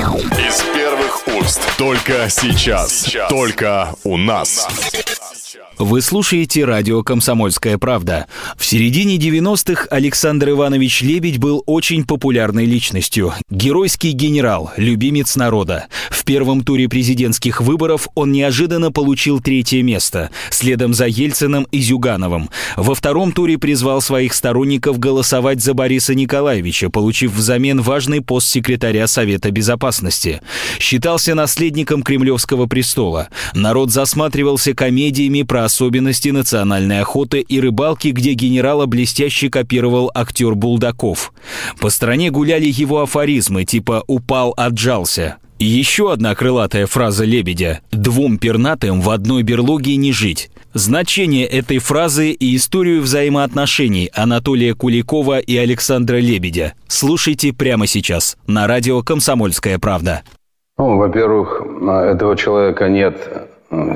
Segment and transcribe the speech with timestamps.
[0.00, 1.60] Из первых уст.
[1.76, 3.00] Только сейчас.
[3.00, 3.28] сейчас.
[3.28, 4.66] Только у нас.
[5.80, 8.26] Вы слушаете радио «Комсомольская правда».
[8.58, 13.32] В середине 90-х Александр Иванович Лебедь был очень популярной личностью.
[13.48, 15.86] Геройский генерал, любимец народа.
[16.10, 22.50] В первом туре президентских выборов он неожиданно получил третье место, следом за Ельциным и Зюгановым.
[22.76, 29.06] Во втором туре призвал своих сторонников голосовать за Бориса Николаевича, получив взамен важный пост секретаря
[29.06, 30.42] Совета Безопасности.
[30.78, 33.28] Считался наследником Кремлевского престола.
[33.54, 41.32] Народ засматривался комедиями про особенности национальной охоты и рыбалки, где генерала блестяще копировал актер Булдаков.
[41.80, 45.36] По стране гуляли его афоризмы типа «упал, отжался».
[45.60, 50.50] Еще одна крылатая фраза Лебедя «двум пернатым в одной берлоге не жить».
[50.72, 58.66] Значение этой фразы и историю взаимоотношений Анатолия Куликова и Александра Лебедя слушайте прямо сейчас на
[58.66, 60.22] радио «Комсомольская правда».
[60.80, 63.39] Ну, во-первых, этого человека нет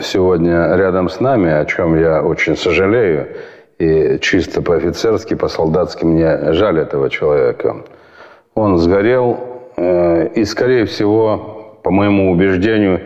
[0.03, 3.29] сегодня рядом с нами, о чем я очень сожалею.
[3.79, 7.85] И чисто по-офицерски, по-солдатски мне жаль этого человека.
[8.55, 9.39] Он сгорел,
[9.77, 13.01] э, и, скорее всего, по моему убеждению,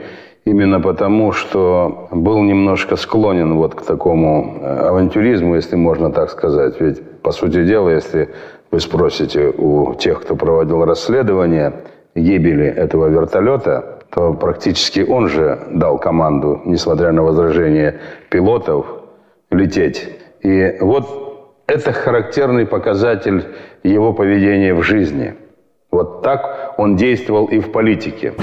[0.45, 6.79] именно потому, что был немножко склонен вот к такому э, авантюризму, если можно так сказать.
[6.81, 8.29] Ведь, по сути дела, если
[8.71, 11.73] вы спросите у тех, кто проводил расследование
[12.15, 18.87] гибели этого вертолета, то практически он же дал команду, несмотря на возражения пилотов,
[19.53, 20.09] лететь.
[20.41, 23.45] И вот это характерный показатель
[23.85, 25.35] его поведения в жизни.
[25.93, 28.35] Вот так он действовал и в политике.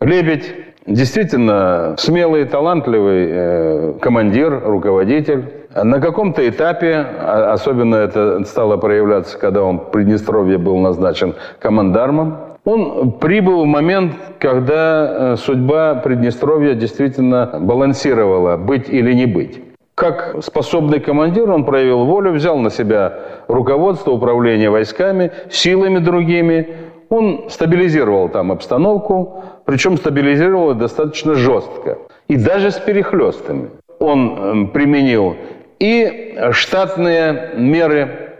[0.00, 0.52] Лебедь
[0.84, 5.44] действительно смелый, талантливый э, командир, руководитель.
[5.80, 12.53] На каком-то этапе, а, особенно это стало проявляться, когда он в Приднестровье был назначен командармом,
[12.64, 19.60] он прибыл в момент, когда э, судьба Приднестровья действительно балансировала, быть или не быть.
[19.94, 26.76] Как способный командир он проявил волю, взял на себя руководство, управление войсками, силами другими.
[27.10, 31.98] Он стабилизировал там обстановку, причем стабилизировал достаточно жестко.
[32.26, 33.70] И даже с перехлестами.
[34.00, 35.36] Он эм, применил
[35.78, 38.30] и штатные меры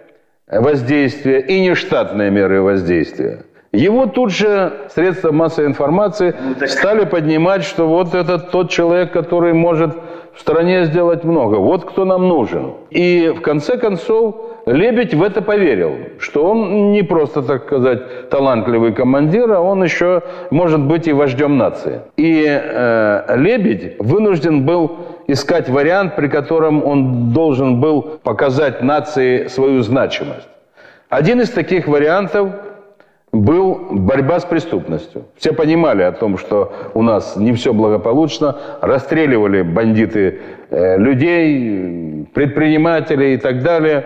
[0.48, 3.44] воздействия, и нештатные меры воздействия.
[3.74, 9.52] Его тут же средства массовой информации ну, стали поднимать, что вот это тот человек, который
[9.52, 9.96] может
[10.34, 11.56] в стране сделать много.
[11.56, 12.74] Вот кто нам нужен.
[12.90, 14.36] И в конце концов
[14.66, 20.22] Лебедь в это поверил, что он не просто, так сказать, талантливый командир, а он еще
[20.50, 22.00] может быть и вождем нации.
[22.16, 24.96] И э, Лебедь вынужден был
[25.26, 30.48] искать вариант, при котором он должен был показать нации свою значимость.
[31.10, 32.48] Один из таких вариантов
[33.34, 35.24] был борьба с преступностью.
[35.36, 38.56] Все понимали о том, что у нас не все благополучно.
[38.80, 40.40] Расстреливали бандиты
[40.70, 44.04] э, людей, предпринимателей и так далее.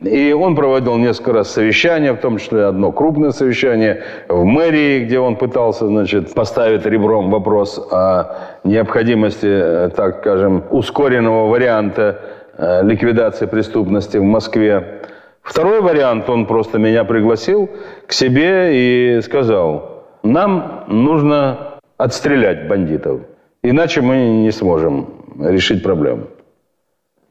[0.00, 5.20] И он проводил несколько раз совещания, в том числе одно крупное совещание в мэрии, где
[5.20, 12.20] он пытался значит, поставить ребром вопрос о необходимости, э, так скажем, ускоренного варианта
[12.58, 15.02] э, ликвидации преступности в Москве.
[15.42, 17.68] Второй вариант, он просто меня пригласил
[18.06, 23.20] к себе и сказал, нам нужно отстрелять бандитов,
[23.62, 25.08] иначе мы не сможем
[25.38, 26.26] решить проблему.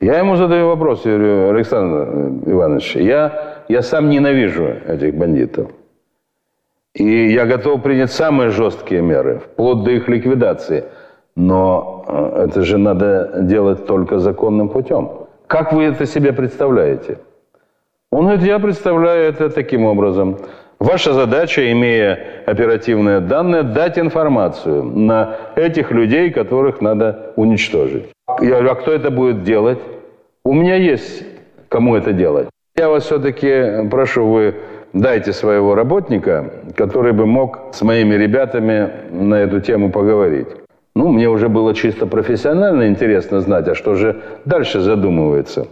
[0.02, 5.72] Я ему задаю вопрос, я говорю, Александр Иванович, я, я сам ненавижу этих бандитов.
[6.94, 10.84] И я готов принять самые жесткие меры, вплоть до их ликвидации.
[11.36, 15.10] Но э, это же надо делать только законным путем.
[15.48, 17.20] Как вы это себе представляете?
[18.12, 20.38] Он говорит, я представляю это таким образом.
[20.80, 28.10] Ваша задача, имея оперативные данные, дать информацию на этих людей, которых надо уничтожить.
[28.42, 29.80] Я говорю, а кто это будет делать?
[30.44, 31.24] У меня есть
[31.70, 32.50] кому это делать.
[32.76, 34.56] Я вас все-таки прошу, вы
[34.92, 40.48] дайте своего работника, который бы мог с моими ребятами на эту тему поговорить.
[40.96, 45.68] Ну, мне уже было чисто профессионально интересно знать, а что же дальше задумывается.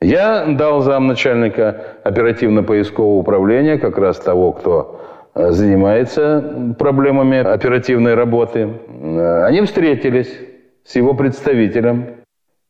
[0.00, 5.00] Я дал замначальника оперативно-поискового управления, как раз того, кто
[5.34, 8.68] э, занимается проблемами оперативной работы.
[8.86, 10.30] Э, они встретились
[10.84, 12.16] с его представителем.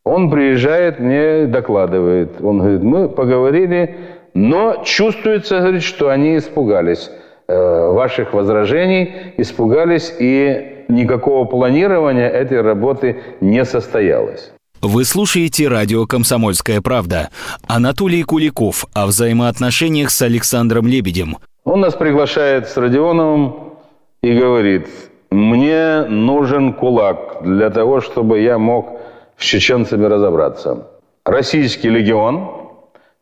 [0.05, 2.41] Он приезжает, мне докладывает.
[2.41, 3.97] Он говорит, мы поговорили,
[4.35, 7.11] но чувствуется, говорит, что они испугались
[7.49, 14.54] э, ваших возражений, испугались, и никакого планирования этой работы не состоялось.
[14.87, 17.31] Вы слушаете радио «Комсомольская правда».
[17.67, 21.39] Анатолий Куликов о взаимоотношениях с Александром Лебедем.
[21.65, 23.79] Он нас приглашает с Родионовым
[24.23, 24.87] и говорит,
[25.31, 29.01] мне нужен кулак для того, чтобы я мог
[29.39, 30.87] с чеченцами разобраться.
[31.25, 32.69] Российский легион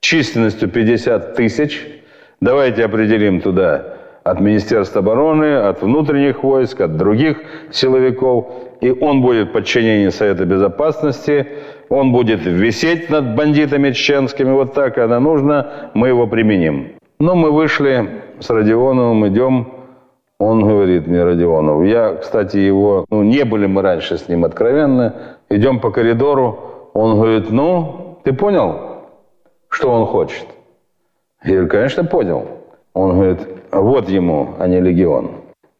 [0.00, 1.80] численностью 50 тысяч.
[2.40, 7.38] Давайте определим туда от Министерства обороны, от внутренних войск, от других
[7.70, 8.46] силовиков.
[8.80, 11.46] И он будет в подчинении Совета Безопасности,
[11.88, 16.92] он будет висеть над бандитами чеченскими, вот так это нужно, мы его применим.
[17.20, 19.68] Но мы вышли с Родионовым, идем,
[20.38, 25.12] он говорит мне, Родионов, я, кстати, его, ну, не были мы раньше с ним откровенны,
[25.48, 29.04] идем по коридору, он говорит, ну, ты понял,
[29.68, 30.46] что он хочет?
[31.44, 32.61] Я говорю, конечно, понял.
[32.94, 33.40] Он говорит,
[33.70, 35.30] вот ему, а не легион.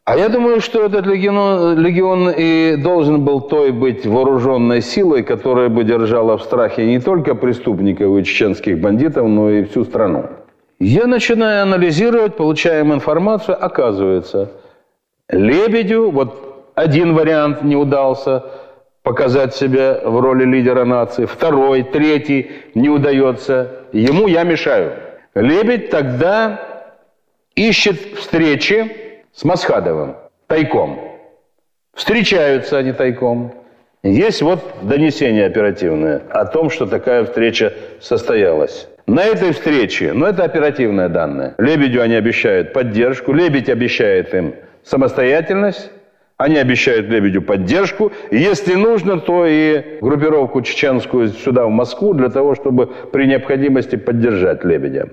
[0.05, 5.69] А я думаю, что этот легион, легион и должен был той быть вооруженной силой, которая
[5.69, 10.27] бы держала в страхе не только преступников и чеченских бандитов, но и всю страну.
[10.81, 14.51] Я начинаю анализировать, получаем информацию, оказывается,
[15.29, 18.45] Лебедю, вот один вариант не удался
[19.05, 24.93] показать себя в роли лидера нации, второй, третий не удается, ему я мешаю.
[25.35, 26.72] Лебедь тогда
[27.55, 30.17] ищет встречи с Масхадовым
[30.47, 31.01] тайком.
[31.95, 33.55] Встречаются они тайком.
[34.03, 38.89] Есть вот донесение оперативное о том, что такая встреча состоялась.
[39.07, 44.55] На этой встрече, ну это оперативное данное, Лебедю они обещают поддержку, Лебедь обещает им
[44.85, 45.91] самостоятельность,
[46.37, 48.13] они обещают Лебедю поддержку.
[48.31, 53.97] И если нужно, то и группировку чеченскую сюда, в Москву, для того, чтобы при необходимости
[53.97, 55.11] поддержать Лебедя.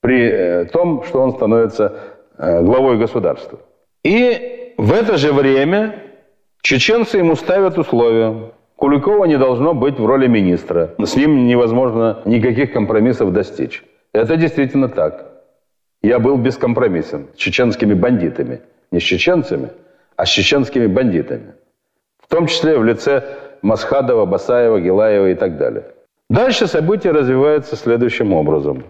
[0.00, 1.92] При э, том, что он становится
[2.38, 3.58] э, главой государства.
[4.02, 6.02] И в это же время
[6.62, 8.52] чеченцы ему ставят условия.
[8.76, 10.94] Куликова не должно быть в роли министра.
[10.98, 13.84] С ним невозможно никаких компромиссов достичь.
[14.14, 15.26] Это действительно так.
[16.02, 18.62] Я был бескомпромиссен с чеченскими бандитами.
[18.90, 19.70] Не с чеченцами,
[20.16, 21.52] а с чеченскими бандитами.
[22.22, 23.22] В том числе в лице
[23.62, 25.84] Масхадова, Басаева, Гилаева и так далее.
[26.30, 28.84] Дальше события развиваются следующим образом.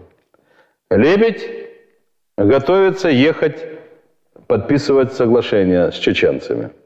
[0.91, 1.49] Лебедь
[2.37, 3.65] готовится ехать
[4.47, 6.69] подписывать соглашение с чеченцами–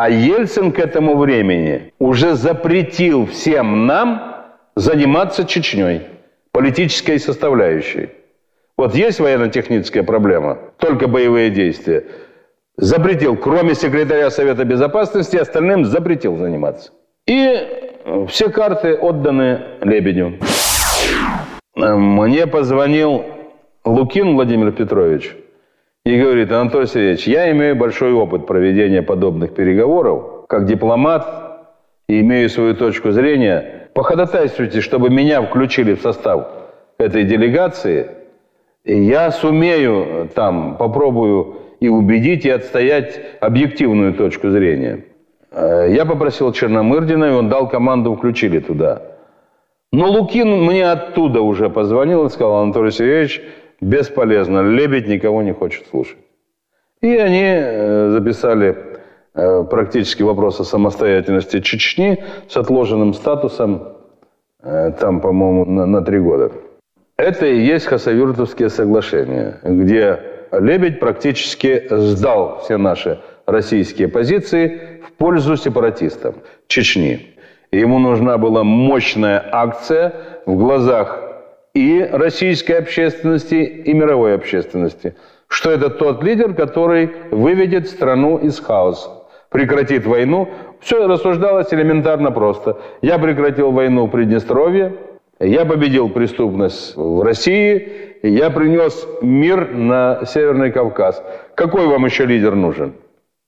[0.00, 4.46] а Ельцин к этому времени уже запретил всем нам
[4.76, 6.02] заниматься Чечней,
[6.52, 8.10] политической составляющей.
[8.76, 12.04] Вот есть военно-техническая проблема, только боевые действия.
[12.76, 16.92] Запретил, кроме секретаря Совета Безопасности, остальным запретил заниматься.
[17.26, 17.96] И
[18.28, 20.34] все карты отданы Лебедю.
[21.86, 23.24] Мне позвонил
[23.84, 25.34] Лукин Владимир Петрович–
[26.08, 31.26] и говорит, Анатолий Сергеевич, я имею большой опыт проведения подобных переговоров, как дипломат,
[32.08, 33.90] и имею свою точку зрения.
[33.92, 36.48] Походатайствуйте, чтобы меня включили в состав
[36.96, 38.08] этой делегации,
[38.84, 45.04] и я сумею там, попробую и убедить, и отстоять объективную точку зрения.
[45.50, 49.02] Э, я попросил Черномырдина, и он дал команду, включили туда.
[49.92, 53.42] Но Лукин мне оттуда уже позвонил и сказал, Анатолий Сергеевич,
[53.80, 54.62] Бесполезно.
[54.62, 56.18] Лебедь никого не хочет слушать.
[57.00, 58.76] И они э, записали
[59.34, 63.96] э, практически вопрос о самостоятельности Чечни с отложенным статусом,
[64.62, 66.50] э, там, по-моему, на, на три года.
[67.16, 70.18] Это и есть Хасавюртовские соглашения, где
[70.50, 76.34] Лебедь практически сдал все наши российские позиции в пользу сепаратистам
[76.66, 77.37] Чечни.
[77.72, 80.14] Ему нужна была мощная акция
[80.46, 81.22] в глазах
[81.74, 85.14] и российской общественности, и мировой общественности,
[85.48, 89.10] что это тот лидер, который выведет страну из хаоса,
[89.50, 90.48] прекратит войну.
[90.80, 92.78] Все рассуждалось элементарно просто.
[93.02, 94.94] Я прекратил войну в Приднестровье,
[95.40, 101.22] я победил преступность в России, я принес мир на Северный Кавказ.
[101.54, 102.94] Какой вам еще лидер нужен?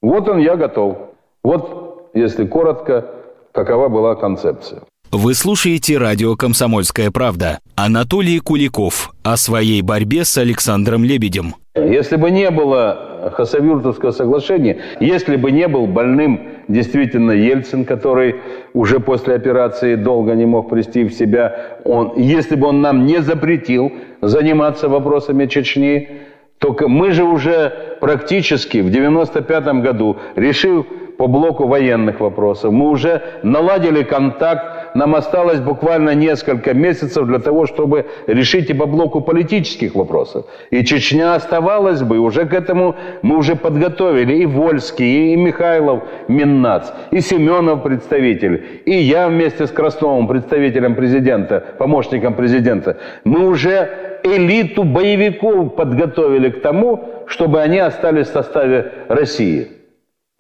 [0.01, 0.97] Вот он, я готов.
[1.43, 3.07] Вот, если коротко,
[3.53, 4.83] какова была концепция.
[5.13, 7.59] Вы слушаете радио «Комсомольская правда».
[7.75, 11.57] Анатолий Куликов о своей борьбе с Александром Лебедем.
[11.75, 18.37] Если бы не было Хасавюртовского соглашения, если бы не был больным действительно Ельцин, который
[18.73, 23.21] уже после операции долго не мог прийти в себя, он, если бы он нам не
[23.21, 26.09] запретил заниматься вопросами Чечни,
[26.59, 30.87] то мы же уже практически в 95 году, решив
[31.21, 37.67] по блоку военных вопросов, мы уже наладили контакт нам осталось буквально несколько месяцев для того,
[37.67, 40.47] чтобы решить и по блоку политических вопросов.
[40.71, 46.91] И Чечня оставалась бы, уже к этому мы уже подготовили и Вольский, и Михайлов Миннац,
[47.11, 52.97] и Семенов представитель, и я вместе с Красновым, представителем президента, помощником президента.
[53.25, 59.80] Мы уже элиту боевиков подготовили к тому, чтобы они остались в составе России.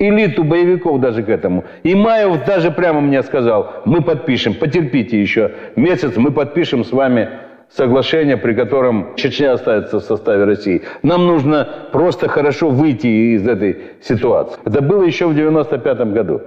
[0.00, 1.64] Элиту боевиков даже к этому.
[1.82, 7.28] И Маев даже прямо мне сказал, мы подпишем, потерпите еще месяц, мы подпишем с вами
[7.68, 10.82] соглашение, при котором Чечня останется в составе России.
[11.02, 14.58] Нам нужно просто хорошо выйти из этой ситуации.
[14.64, 16.40] Это было еще в 95 году.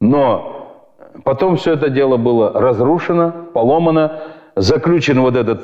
[0.00, 0.90] Но
[1.22, 4.22] потом все это дело было разрушено, поломано,
[4.56, 5.62] заключен вот этот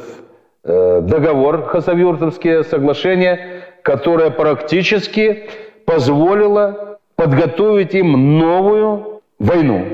[0.62, 5.49] э, договор Хасавюртовское соглашение, которое практически
[5.85, 9.85] позволило подготовить им новую войну.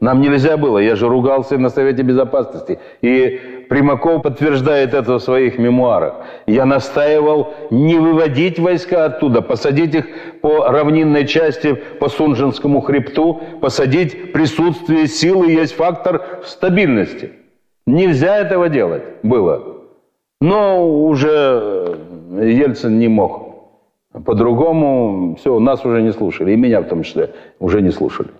[0.00, 2.78] Нам нельзя было, я же ругался на Совете Безопасности.
[3.00, 6.14] И Примаков подтверждает это в своих мемуарах.
[6.46, 10.06] Я настаивал не выводить войска оттуда, посадить их
[10.42, 17.32] по равнинной части, по Сунжинскому хребту, посадить присутствие силы, есть фактор стабильности.
[17.86, 19.76] Нельзя этого делать было.
[20.40, 21.96] Но уже
[22.32, 23.45] Ельцин не мог.
[24.24, 28.30] По-другому, все, нас уже не слушали, и меня в том числе уже не слушали.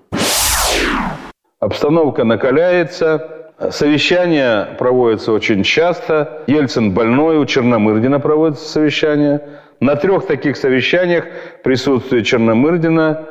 [1.60, 3.36] Обстановка накаляется,
[3.70, 6.42] Совещания проводятся очень часто.
[6.46, 9.40] Ельцин больной, у Черномырдина проводится совещание.
[9.80, 11.24] На трех таких совещаниях
[11.64, 13.26] присутствует Черномырдина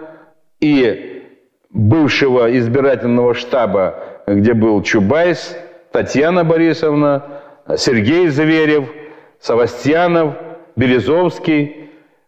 [0.59, 1.23] и
[1.69, 5.55] бывшего избирательного штаба, где был Чубайс,
[5.91, 7.23] Татьяна Борисовна,
[7.77, 8.89] Сергей Зверев,
[9.39, 10.35] Савастьянов,
[10.75, 11.84] Березовский.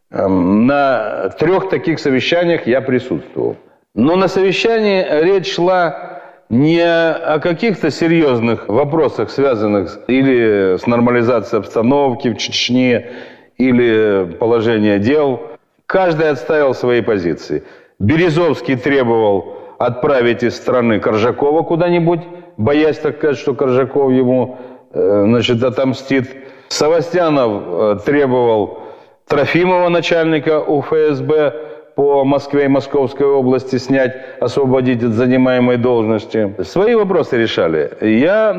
[0.10, 3.58] Эм, на трех таких совещаниях я присутствовал.
[3.94, 12.30] Но на совещании речь шла не о каких-то серьезных вопросах, связанных или с нормализацией обстановки
[12.30, 13.10] в Чечне,
[13.58, 15.42] или положение дел.
[15.88, 17.64] Каждый отставил свои позиции.
[18.00, 22.22] Березовский требовал отправить из страны Коржакова куда-нибудь,
[22.56, 24.58] боясь, так сказать, что Коржаков ему
[24.94, 26.30] э, значит, отомстит.
[26.70, 28.87] Савастьянов э, требовал
[29.28, 36.56] Трофимова, начальника УФСБ, по Москве и Московской области снять, освободить от занимаемой должности.
[36.64, 37.92] Свои вопросы решали.
[38.02, 38.52] Я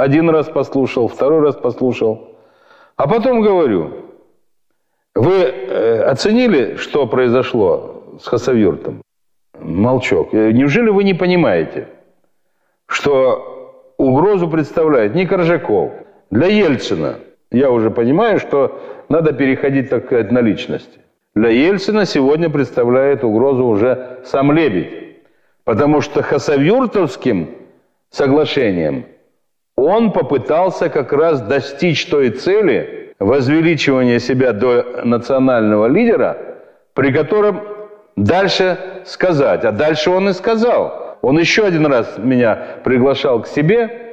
[0.00, 2.36] один раз послушал, второй раз послушал.
[2.96, 3.92] А потом говорю,
[5.14, 9.02] вы э, оценили, что произошло с Хасавюртом?
[9.60, 10.34] Молчок.
[10.34, 11.86] «Э, неужели вы не понимаете,
[12.86, 15.92] что угрозу представляет не Коржаков?
[16.30, 17.18] Для Ельцина
[17.52, 21.00] я уже понимаю, что надо переходить, так сказать, на личности.
[21.34, 25.04] Для Ельцина сегодня представляет угрозу уже сам Лебедь.
[25.64, 27.50] Потому что Хасавюртовским
[28.10, 29.06] соглашением
[29.76, 36.36] он попытался как раз достичь той цели возвеличивания себя до национального лидера,
[36.92, 37.62] при котором
[38.14, 39.64] дальше сказать.
[39.64, 41.18] А дальше он и сказал.
[41.22, 44.03] Он еще один раз меня приглашал к себе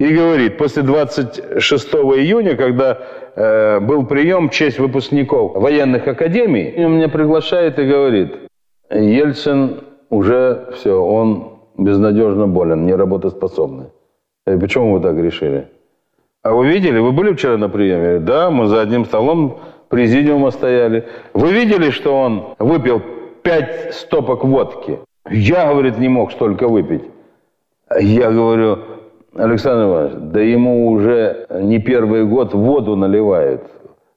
[0.00, 2.98] и говорит, после 26 июня, когда
[3.36, 8.34] э, был прием в честь выпускников военных академий, он меня приглашает и говорит,
[8.90, 13.88] Ельцин уже все, он безнадежно болен, неработоспособный.
[14.46, 15.68] Я говорю, почему вы так решили?
[16.42, 18.02] А вы видели, вы были вчера на приеме?
[18.02, 19.58] Говорю, да, мы за одним столом
[19.90, 21.06] президиума стояли.
[21.34, 23.02] Вы видели, что он выпил
[23.42, 24.98] пять стопок водки?
[25.28, 27.02] Я, говорит, не мог столько выпить.
[28.00, 28.78] Я говорю,
[29.34, 33.62] Александр Иванович, да ему уже не первый год воду наливают.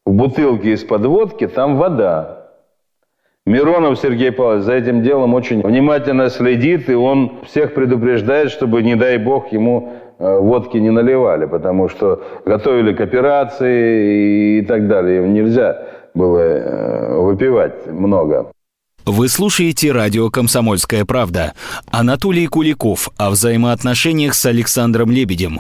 [0.05, 2.50] В бутылке из-под водки там вода.
[3.46, 8.96] Миронов Сергей Павлович за этим делом очень внимательно следит, и он всех предупреждает, чтобы, не
[8.96, 15.27] дай бог, ему э, водки не наливали, потому что готовили к операции и так далее.
[15.27, 18.51] Нельзя было э, выпивать много.
[19.05, 21.51] Вы слушаете радио «Комсомольская правда».
[21.91, 25.60] Анатолий Куликов о взаимоотношениях с Александром Лебедем.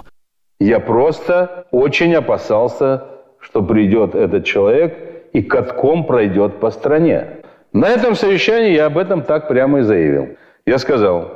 [0.61, 3.03] Я просто очень опасался,
[3.41, 4.97] что придет этот человек
[5.33, 7.41] и катком пройдет по стране.
[7.73, 10.37] На этом совещании я об этом так прямо и заявил.
[10.65, 11.33] Я сказал,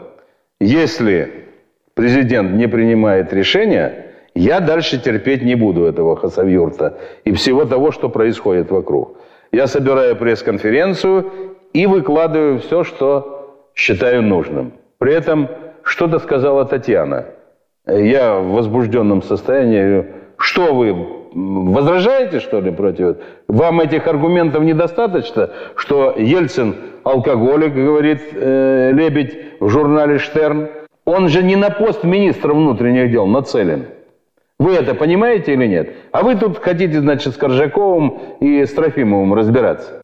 [0.62, 1.46] если
[1.94, 8.08] президент не принимает решения, я дальше терпеть не буду этого Хасавюрта и всего того, что
[8.08, 9.18] происходит вокруг.
[9.52, 14.74] Я собираю пресс-конференцию и выкладываю все, что считаю нужным.
[14.98, 15.48] При этом
[15.84, 17.26] что-то сказала Татьяна.
[17.86, 20.06] Я в возбужденном состоянии
[20.38, 20.96] что вы
[21.34, 23.18] возражаете, что ли, против?
[23.48, 30.70] Вам этих аргументов недостаточно, что Ельцин алкоголик, говорит э, Лебедь в журнале «Штерн».
[31.06, 33.86] Он же не на пост министра внутренних дел нацелен.
[34.60, 35.94] Вы это понимаете или нет?
[36.12, 40.02] А вы тут хотите, значит, с Коржаковым и с Трофимовым разбираться.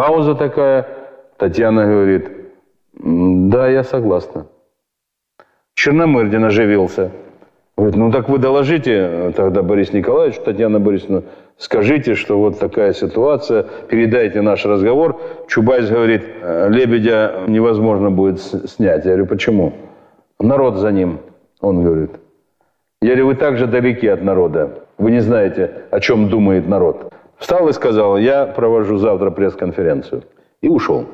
[0.00, 0.86] Пауза такая.
[1.36, 2.30] Татьяна говорит,
[2.94, 4.46] да, я согласна.
[5.74, 7.10] Черномырдин оживился.
[7.76, 11.24] Говорит, ну так вы доложите э, тогда Борис Николаевич, Татьяна Борисовна,
[11.58, 15.20] скажите, что вот такая ситуация, передайте наш разговор.
[15.48, 19.04] Чубайс говорит, «Э, Лебедя невозможно будет снять.
[19.04, 19.74] Я говорю, почему?
[20.38, 21.18] Народ за ним,
[21.60, 22.12] он говорит.
[23.02, 24.78] Я говорю, вы также далеки от народа.
[24.96, 27.12] Вы не знаете, о чем думает народ.
[27.40, 30.22] Встал и сказал, я провожу завтра пресс-конференцию.
[30.60, 31.06] И ушел.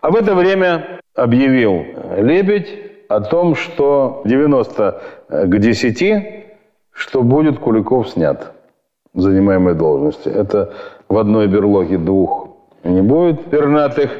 [0.00, 1.84] А в это время объявил
[2.18, 2.68] Лебедь
[3.08, 6.46] о том, что 90 к 10,
[6.92, 8.52] что будет Куликов снят
[9.14, 10.28] занимаемой должности.
[10.28, 10.72] Это
[11.08, 12.48] в одной берлоге двух
[12.82, 14.10] не будет пернатых.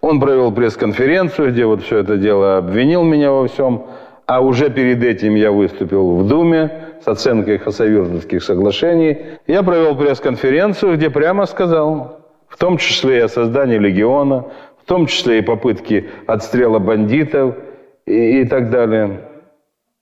[0.00, 3.86] Он провел пресс-конференцию, где вот все это дело обвинил меня во всем.
[4.28, 6.70] А уже перед этим я выступил в Думе
[7.04, 9.18] с оценкой хасавюртовских соглашений.
[9.48, 14.44] Я провел пресс-конференцию, где прямо сказал, в том числе и о создании легиона,
[14.80, 17.56] в том числе и попытки отстрела бандитов–
[18.08, 19.20] и, и так далее.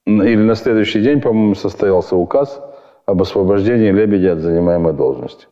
[0.06, 2.60] Или на следующий день, по-моему, состоялся указ
[3.04, 5.46] об освобождении Лебедя от занимаемой должности.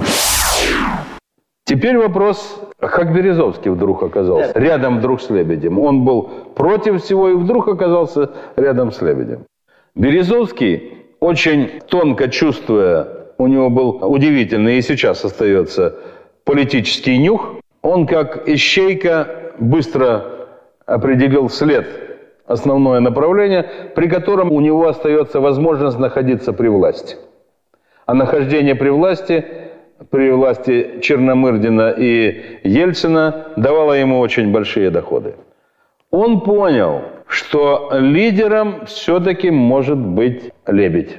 [1.64, 5.78] Теперь вопрос, как Березовский вдруг оказался рядом вдруг с Лебедем.
[5.78, 9.46] Он был против всего и вдруг оказался рядом с Лебедем.
[9.94, 15.96] Березовский, очень тонко чувствуя, у него был удивительный и сейчас остается
[16.44, 20.24] политический нюх, он как ищейка быстро
[20.84, 21.86] определил след
[22.46, 27.16] основное направление, при котором у него остается возможность находиться при власти.
[28.04, 29.46] А нахождение при власти,
[30.10, 35.34] при власти Черномырдина и Ельцина давало ему очень большие доходы.
[36.10, 41.16] Он понял, что лидером все-таки может быть Лебедь.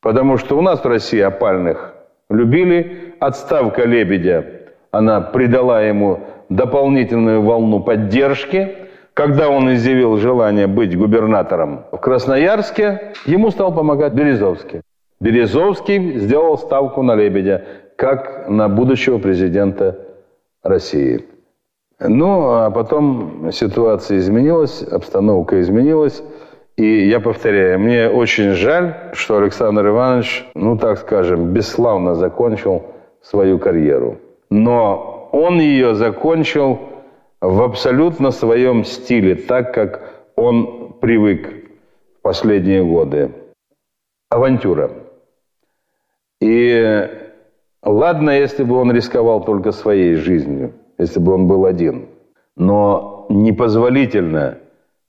[0.00, 1.94] Потому что у нас в России опальных
[2.30, 3.14] любили.
[3.18, 4.44] Отставка Лебедя,
[4.90, 8.76] она придала ему дополнительную волну поддержки–
[9.16, 14.82] когда он изъявил желание быть губернатором в Красноярске, ему стал помогать Березовский.
[15.20, 17.64] Березовский сделал ставку на Лебедя,
[17.96, 19.98] как на будущего президента
[20.62, 21.24] России.
[21.98, 26.22] Ну, а потом ситуация изменилась, обстановка изменилась.
[26.76, 32.82] И я повторяю, мне очень жаль, что Александр Иванович, ну так скажем, бесславно закончил
[33.22, 34.18] свою карьеру.
[34.50, 36.78] Но он ее закончил
[37.40, 40.02] в абсолютно своем стиле, так как
[40.36, 41.48] он привык
[42.18, 43.32] в последние годы.
[44.28, 44.90] Авантюра.
[46.42, 47.08] И
[47.90, 52.06] ладно, если бы он рисковал только своей жизнью, если бы он был один.
[52.56, 54.58] Но непозволительно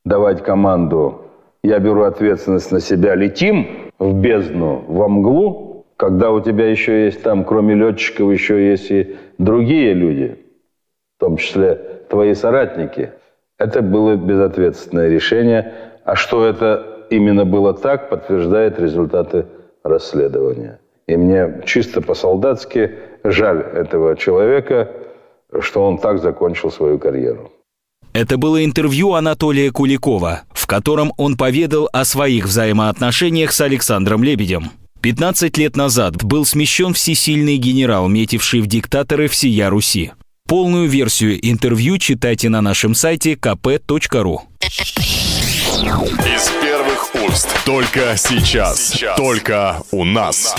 [0.06, 1.22] давать команду
[1.64, 3.68] «я беру ответственность на себя, летим
[4.00, 9.18] в бездну, во мглу», когда у тебя еще есть там, кроме летчиков, еще есть и
[9.40, 10.38] другие люди,
[11.18, 13.12] в том числе твои соратники.
[13.58, 15.74] Это было безответственное решение.
[16.06, 19.48] А что это именно было так, подтверждает результаты
[19.84, 20.80] расследования.
[21.08, 22.92] И мне чисто по-солдатски
[23.24, 24.92] жаль этого человека,
[25.62, 27.52] что он так закончил свою карьеру.
[28.14, 34.72] Это было интервью Анатолия Куликова, в котором он поведал о своих взаимоотношениях с Александром Лебедем.
[35.02, 40.12] 15 лет назад был смещен всесильный генерал, метивший в диктаторы всея Руси.
[40.48, 44.40] Полную версию интервью читайте на нашем сайте kp.ru.
[44.62, 47.50] Из первых уст.
[47.66, 48.94] Только сейчас.
[48.94, 49.18] сейчас.
[49.18, 50.56] Только у нас.